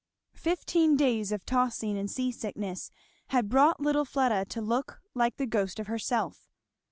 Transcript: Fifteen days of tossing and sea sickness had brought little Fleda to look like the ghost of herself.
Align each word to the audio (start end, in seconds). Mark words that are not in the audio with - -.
Fifteen 0.33 0.97
days 0.97 1.31
of 1.31 1.45
tossing 1.45 1.95
and 1.95 2.09
sea 2.09 2.31
sickness 2.31 2.89
had 3.27 3.49
brought 3.49 3.79
little 3.79 4.03
Fleda 4.03 4.45
to 4.45 4.59
look 4.59 4.99
like 5.13 5.37
the 5.37 5.45
ghost 5.45 5.79
of 5.79 5.85
herself. 5.85 6.49